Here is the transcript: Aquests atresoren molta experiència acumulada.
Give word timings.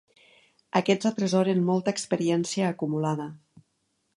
Aquests 0.79 1.09
atresoren 1.09 1.61
molta 1.67 1.93
experiència 1.97 2.73
acumulada. 2.73 3.29